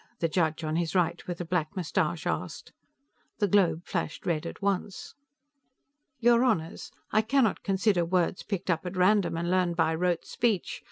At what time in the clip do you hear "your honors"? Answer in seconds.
6.17-6.89